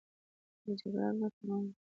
جګر 0.79 1.01
ګټور 1.19 1.63
دی. 1.67 1.71